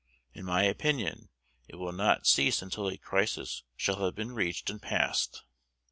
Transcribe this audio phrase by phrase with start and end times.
[0.33, 1.29] In my opinion,
[1.67, 5.43] it will not cease until a crisis shall have been reached and passed.